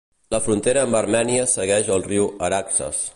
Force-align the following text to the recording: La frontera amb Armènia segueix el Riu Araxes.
La 0.35 0.37
frontera 0.45 0.85
amb 0.85 0.97
Armènia 1.01 1.45
segueix 1.53 1.95
el 1.97 2.07
Riu 2.09 2.29
Araxes. 2.49 3.05